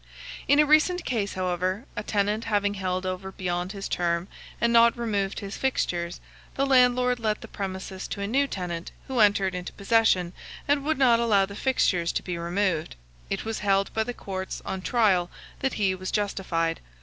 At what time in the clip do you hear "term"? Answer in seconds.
3.87-4.27